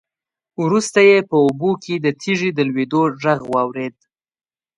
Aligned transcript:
وروسته 0.63 0.99
يې 1.09 1.17
په 1.29 1.35
اوبو 1.45 1.71
کې 1.83 1.95
د 1.99 2.07
تېږې 2.21 2.49
د 2.53 2.59
لوېدو 2.69 3.01
غږ 3.23 3.41
واورېد. 3.53 3.95